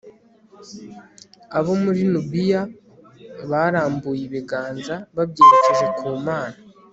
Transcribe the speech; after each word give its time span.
abo 1.57 1.71
muri 1.83 2.01
nubiya 2.11 2.61
barambuye 3.49 4.21
ibiganza 4.27 4.95
babyerekeje 5.15 5.85
ku 5.97 6.05
mana 6.27 6.57